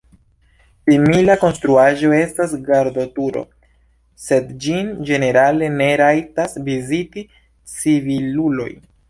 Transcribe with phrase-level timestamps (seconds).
[0.89, 3.43] Simila konstruaĵo estas gardoturo,
[4.25, 7.27] sed ĝin ĝenerale ne rajtas viziti
[7.77, 8.69] civiluloj.